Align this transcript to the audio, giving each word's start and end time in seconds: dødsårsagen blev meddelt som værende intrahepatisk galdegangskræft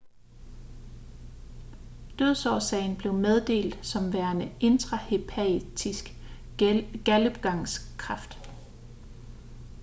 dødsårsagen 2.19 2.95
blev 2.97 3.13
meddelt 3.13 3.85
som 3.85 4.13
værende 4.13 4.51
intrahepatisk 4.61 6.11
galdegangskræft 7.05 8.47